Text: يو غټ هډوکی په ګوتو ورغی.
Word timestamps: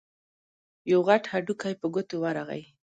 يو 0.91 0.99
غټ 1.07 1.23
هډوکی 1.31 1.73
په 1.81 1.87
ګوتو 1.93 2.15
ورغی. 2.23 2.63